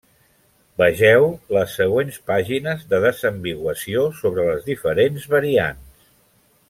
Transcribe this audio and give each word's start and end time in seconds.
Vegeu 0.81 1.25
les 1.57 1.75
següents 1.81 2.17
pàgines 2.31 2.81
de 2.95 3.03
desambiguació 3.03 4.07
sobre 4.23 4.47
les 4.49 4.67
diferents 4.71 5.29
variants. 5.37 6.09